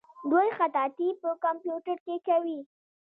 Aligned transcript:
دوی 0.31 0.47
خطاطي 0.57 1.07
په 1.21 1.29
کمپیوټر 1.43 1.97
کې 2.05 2.15
کوي. 2.27 2.59